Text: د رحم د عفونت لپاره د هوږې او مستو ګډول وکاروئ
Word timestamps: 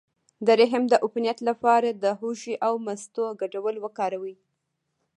د 0.45 0.47
رحم 0.59 0.83
د 0.89 0.93
عفونت 1.03 1.37
لپاره 1.49 1.89
د 2.03 2.05
هوږې 2.19 2.55
او 2.67 2.73
مستو 2.85 3.23
ګډول 3.41 3.75
وکاروئ 3.85 4.35